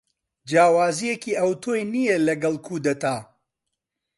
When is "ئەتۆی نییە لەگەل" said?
1.41-2.55